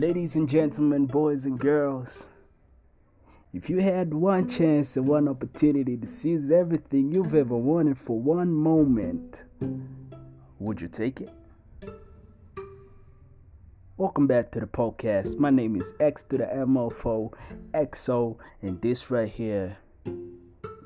[0.00, 2.24] Ladies and gentlemen, boys and girls,
[3.52, 8.18] if you had one chance and one opportunity to seize everything you've ever wanted for
[8.18, 9.42] one moment,
[10.58, 11.28] would you take it?
[13.98, 15.36] Welcome back to the podcast.
[15.36, 17.34] My name is X to the MO4
[17.74, 19.76] XO, and this right here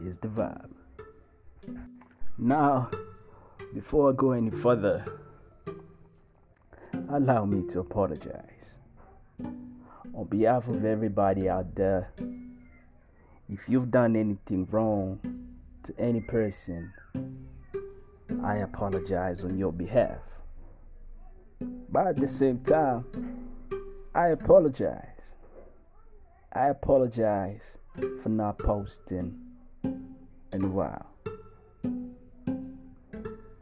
[0.04, 0.72] is the vibe.
[2.36, 2.90] Now,
[3.72, 5.04] before I go any further,
[7.08, 8.53] allow me to apologize.
[9.42, 12.12] On behalf of everybody out there,
[13.48, 15.20] if you've done anything wrong
[15.82, 16.92] to any person,
[18.42, 20.18] I apologize on your behalf.
[21.90, 23.04] But at the same time,
[24.14, 25.08] I apologize.
[26.52, 27.78] I apologize
[28.22, 29.38] for not posting
[29.82, 31.06] in a while.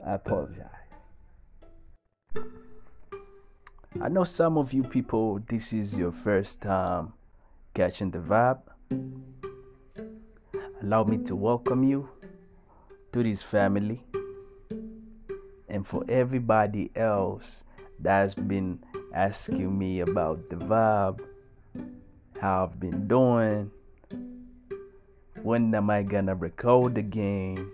[0.04, 0.81] I apologize.
[4.00, 7.12] I know some of you people, this is your first time
[7.74, 8.60] catching the vibe.
[10.82, 12.08] Allow me to welcome you
[13.12, 14.02] to this family.
[15.68, 17.64] And for everybody else
[18.00, 18.80] that's been
[19.14, 21.20] asking me about the vibe,
[22.40, 23.70] how I've been doing,
[25.42, 27.70] when am I gonna record again?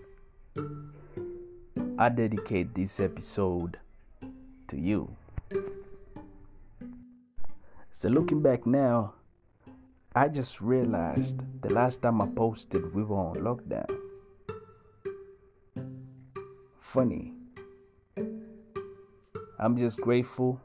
[1.96, 3.78] I dedicate this episode
[4.69, 5.08] to you.
[7.99, 9.15] So looking back now,
[10.15, 13.91] I just realized the last time I posted we were on lockdown.
[16.79, 17.35] Funny.
[19.59, 20.61] I'm just grateful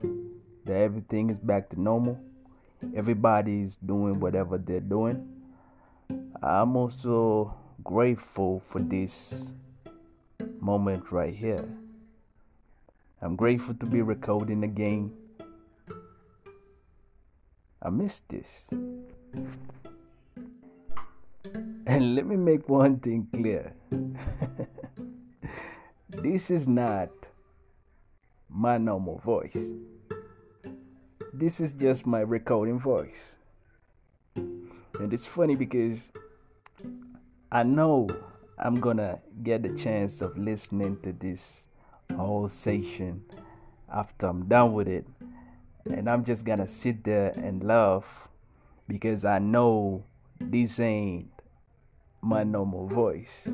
[0.66, 2.20] that everything is back to normal.
[2.96, 5.28] Everybody's doing whatever they're doing.
[6.44, 9.48] I'm also grateful for this
[10.62, 11.68] moment right here.
[13.24, 15.14] I'm grateful to be recording again.
[17.86, 18.70] I missed this.
[21.86, 23.74] And let me make one thing clear
[26.10, 27.10] this is not
[28.50, 29.58] my normal voice,
[31.34, 33.36] this is just my recording voice.
[34.36, 36.10] And it's funny because
[37.52, 38.08] I know
[38.58, 41.66] I'm gonna get the chance of listening to this
[42.16, 43.26] whole session
[43.94, 45.06] after I'm done with it.
[45.86, 48.28] And I'm just gonna sit there and laugh
[48.88, 50.04] because I know
[50.40, 51.30] this ain't
[52.22, 53.48] my normal voice.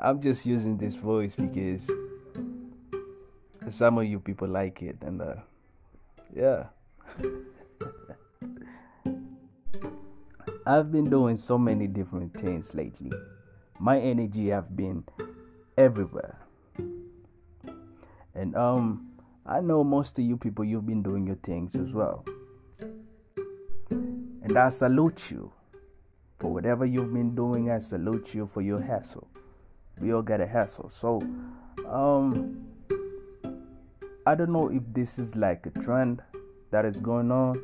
[0.00, 1.90] I'm just using this voice because
[3.68, 5.34] some of you people like it, and uh,
[6.34, 6.66] yeah.
[10.66, 13.10] I've been doing so many different things lately.
[13.80, 15.02] My energy have been
[15.78, 16.36] everywhere.
[18.34, 19.07] And um
[19.48, 22.24] I know most of you people you've been doing your things as well.
[23.90, 25.50] And I salute you
[26.38, 27.70] for whatever you've been doing.
[27.70, 29.26] I salute you for your hassle.
[29.98, 30.90] We all got a hassle.
[30.90, 31.22] So
[31.88, 32.64] um
[34.26, 36.22] I don't know if this is like a trend
[36.70, 37.62] that is going on.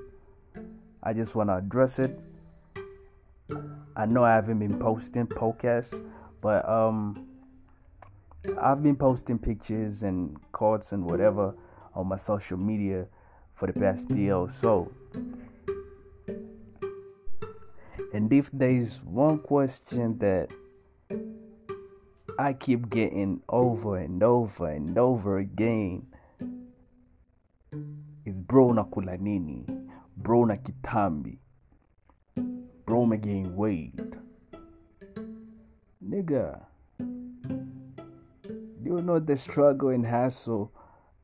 [1.03, 2.19] I just want to address it
[3.97, 6.05] I know I haven't been posting podcasts,
[6.41, 7.29] but um,
[8.61, 11.55] I've been posting pictures and quotes and whatever
[11.95, 13.07] on my social media
[13.55, 14.91] for the past year or so.
[18.13, 20.49] And if there's one question that
[22.39, 26.07] I keep getting over and over and over again,
[28.25, 29.67] it's bro nakula nini,
[30.17, 31.39] bro na kitambi
[32.85, 33.95] bro gain weight.
[36.07, 36.61] Nigga,
[38.85, 40.71] you know the struggle and hassle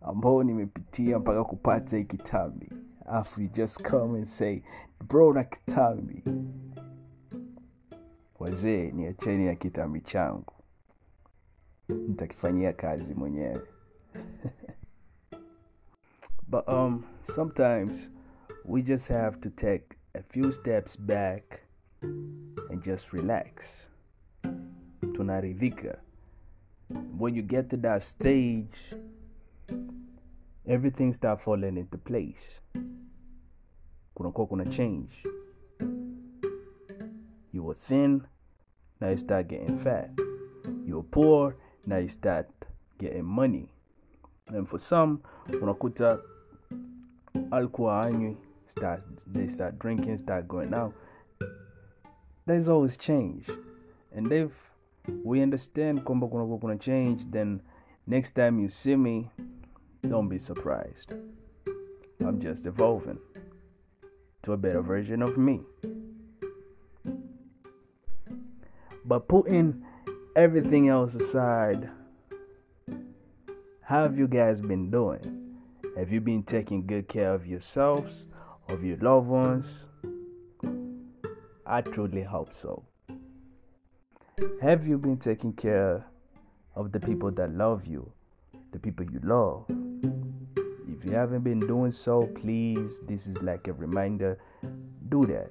[0.01, 2.73] ambao nimepitia mpaka kupata hii kitambi
[3.07, 4.61] afu just come and say
[5.09, 6.25] bro na kitambi
[8.39, 10.53] wazee niacheni na kitambi changu
[11.89, 13.63] nitakifanyia kazi mwenyewe
[16.51, 18.11] but um sometimes
[18.65, 21.61] we just have to take a few steps back
[22.71, 23.89] and just relax.
[25.03, 25.99] Tunaridhika.
[27.19, 28.95] When you get to that stage,
[30.71, 32.61] everything start falling into place.
[34.15, 35.11] Kunakuwa kuna change.
[37.53, 38.23] You were thin,
[39.01, 40.11] now you start getting fat.
[40.87, 41.57] You were poor,
[41.87, 42.47] now you start
[42.99, 43.69] getting money.
[44.47, 45.19] And for some,
[45.63, 46.19] unakuta
[47.51, 48.37] alikuwa anywi
[48.69, 49.03] start
[49.33, 50.95] they start drinking, start going out.
[52.47, 53.47] There's always change.
[54.17, 54.53] And if
[55.25, 56.29] we understand kwamba
[56.61, 57.61] kuna change, then
[58.07, 59.31] next time you see me,
[60.09, 61.13] don't be surprised.
[62.21, 63.19] I'm just evolving
[64.43, 65.61] to a better version of me.
[69.05, 69.85] But putting
[70.37, 71.91] everything else aside,
[73.83, 75.57] how have you guys been doing?
[75.97, 78.27] Have you been taking good care of yourselves,
[78.69, 79.89] of your loved ones?
[81.67, 82.85] I truly hope so.
[84.63, 86.05] Have you been taking care
[86.75, 88.11] of the people that love you,
[88.73, 89.67] the people you love?
[90.03, 94.39] If you haven't been doing so, please, this is like a reminder
[95.09, 95.51] do that.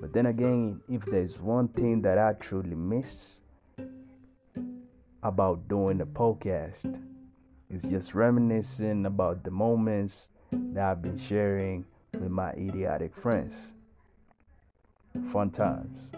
[0.00, 3.36] But then again, if there's one thing that I truly miss
[5.22, 7.00] about doing the podcast,
[7.70, 13.72] it's just reminiscing about the moments that I've been sharing with my idiotic friends.
[15.28, 16.10] Fun times.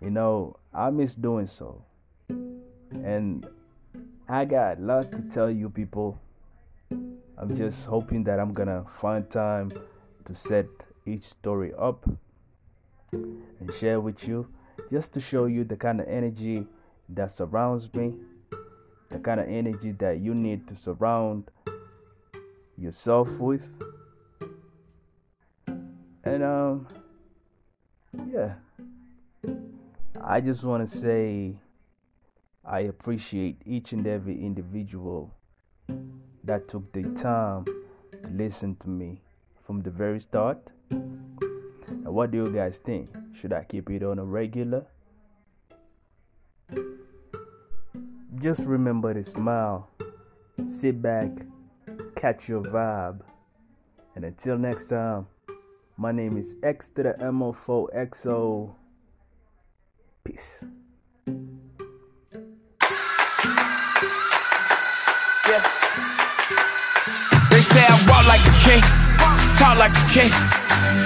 [0.00, 1.82] You know, I miss doing so.
[2.28, 3.46] And
[4.28, 6.18] I got a lot to tell you people.
[6.90, 9.70] I'm just hoping that I'm gonna find time
[10.24, 10.66] to set
[11.06, 12.04] each story up
[13.12, 14.48] and share with you
[14.90, 16.66] just to show you the kind of energy
[17.10, 18.14] that surrounds me,
[19.10, 21.44] the kind of energy that you need to surround
[22.76, 23.62] yourself with.
[26.24, 26.88] And um
[28.32, 28.54] yeah.
[30.20, 31.54] I just want to say
[32.68, 35.32] I appreciate each and every individual
[36.42, 39.22] that took the time to listen to me
[39.64, 40.58] from the very start.
[40.90, 43.10] Now, what do you guys think?
[43.34, 44.84] Should I keep it on a regular?
[48.34, 49.88] Just remember to smile,
[50.64, 51.30] sit back,
[52.16, 53.20] catch your vibe.
[54.16, 55.28] And until next time,
[55.96, 58.74] my name is X to the MO4XO.
[60.24, 60.64] Peace.
[68.66, 68.82] King,
[69.54, 70.32] talk like a king.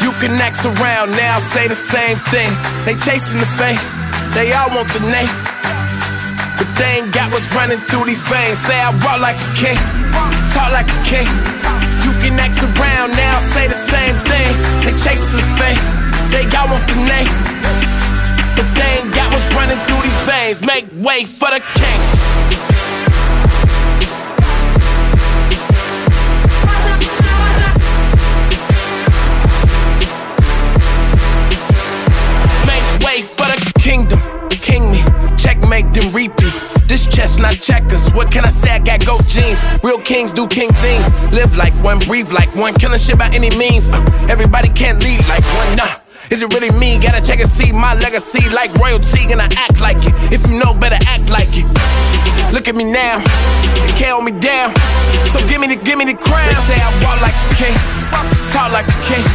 [0.00, 2.50] You can act around now, say the same thing.
[2.84, 3.80] They chasing the fame,
[4.32, 5.32] they all want the name.
[6.56, 8.58] But they ain't got what's running through these veins.
[8.64, 9.80] Say I walk like a king,
[10.56, 11.28] talk like a king.
[12.04, 14.52] You can act around now, say the same thing.
[14.84, 15.80] They chasing the fame,
[16.32, 17.32] they all want the name.
[18.56, 20.58] But they ain't got what's running through these veins.
[20.64, 22.19] Make way for the king.
[36.12, 36.52] Repeat.
[36.88, 38.10] This chestnut checkers.
[38.12, 38.70] What can I say?
[38.70, 39.62] I got goat genes.
[39.82, 41.06] Real kings do king things.
[41.32, 42.74] Live like one, breathe like one.
[42.74, 43.88] Killing shit by any means.
[43.88, 45.76] Uh, everybody can't lead like one.
[45.76, 46.00] Nah.
[46.30, 46.98] Is it really me?
[46.98, 50.14] Gotta check and see my legacy like royalty, and I act like it.
[50.30, 51.66] If you know, better act like it.
[52.52, 54.74] Look at me now, they can't hold me down.
[55.34, 56.46] So give me the, give me the crown.
[56.46, 57.74] They say I walk like a king,
[58.50, 59.26] talk like a king.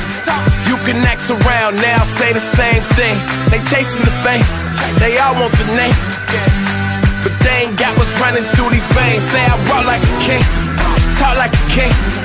[0.71, 3.15] You can act around now, say the same thing.
[3.51, 4.45] They chasing the fame,
[4.99, 6.14] they all want the name.
[7.65, 9.23] Ain't got what's running through these veins.
[9.33, 10.43] Say I walk like a king,
[11.17, 12.24] talk like a king.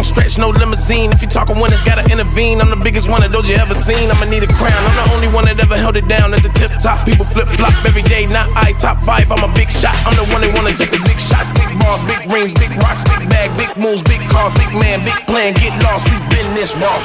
[0.00, 1.12] Long stretch, no limousine.
[1.12, 2.60] If you talking winners, gotta intervene.
[2.60, 4.08] I'm the biggest one of those you ever seen.
[4.10, 4.72] I'ma need a crown.
[4.72, 7.04] I'm the only one that ever held it down at the tip top.
[7.04, 8.72] People flip flop every day, not I.
[8.80, 9.92] Top five, I'm a big shot.
[10.08, 13.04] I'm the one that wanna take the big shots, big balls, big rings, big rocks,
[13.12, 15.52] big bag, big moves, big cars, big man, big plan.
[15.60, 17.00] Get lost, we been this wrong.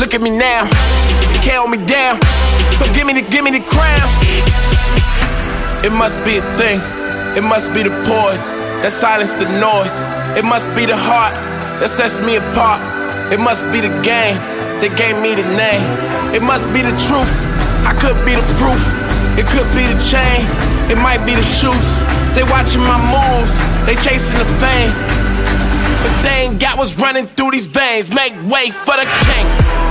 [0.00, 0.64] Look at me now,
[1.44, 2.16] hold me down.
[2.80, 4.08] So give me the, give me the crown.
[5.84, 6.80] It must be a thing.
[7.36, 10.00] It must be the poise that silence the noise.
[10.32, 12.80] It must be the heart that sets me apart.
[13.32, 14.36] It must be the game
[14.80, 15.84] that gave me the name.
[16.32, 17.28] It must be the truth.
[17.84, 18.80] I could be the proof.
[19.36, 20.48] It could be the chain.
[20.88, 22.02] It might be the shoes.
[22.32, 23.60] They watching my moves.
[23.84, 24.92] They chasing the fame.
[26.00, 28.12] But they ain't got what's running through these veins.
[28.12, 29.85] Make way for the king.